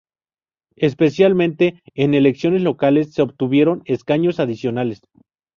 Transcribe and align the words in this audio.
Especialmente 0.77 1.83
en 1.93 2.15
elecciones 2.15 2.63
locales 2.63 3.13
se 3.13 3.21
obtuvieron 3.21 3.83
escaños 3.85 4.39
adicionales. 4.39 5.01